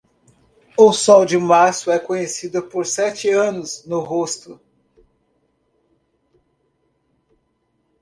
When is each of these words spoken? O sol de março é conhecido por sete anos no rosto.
O 0.75 0.91
sol 0.91 1.25
de 1.25 1.37
março 1.37 1.91
é 1.91 1.99
conhecido 1.99 2.63
por 2.63 2.87
sete 2.87 3.29
anos 3.29 3.85
no 3.85 3.99
rosto. 3.99 4.59